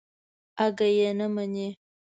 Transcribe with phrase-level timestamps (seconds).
[0.65, 1.67] اگه يې نه مني.